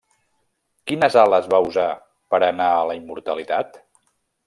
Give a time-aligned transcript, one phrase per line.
[0.91, 1.85] Quines ales va usar
[2.35, 3.83] per anar a la immortalitat?